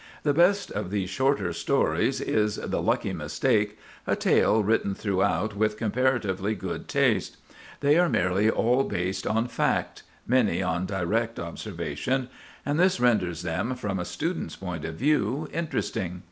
The 0.23 0.33
best 0.33 0.71
of 0.71 0.89
these 0.89 1.11
shorter 1.11 1.53
stories 1.53 2.19
is 2.21 2.55
"The 2.55 2.81
Lucky 2.81 3.13
Mistake," 3.13 3.77
a 4.07 4.15
tale 4.15 4.63
written 4.63 4.95
throughout 4.95 5.55
with 5.55 5.77
comparatively 5.77 6.55
good 6.55 6.87
taste. 6.87 7.37
They 7.81 7.99
are 7.99 8.09
nearly 8.09 8.49
all 8.49 8.83
based 8.85 9.27
on 9.27 9.47
fact—many 9.47 10.63
on 10.63 10.87
direct 10.87 11.39
observation; 11.39 12.29
and 12.65 12.79
this 12.79 12.99
renders 12.99 13.43
them, 13.43 13.75
from 13.75 13.99
a 13.99 14.05
student's 14.05 14.55
point 14.55 14.85
of 14.85 14.95
view, 14.95 15.47
interesting. 15.53 16.19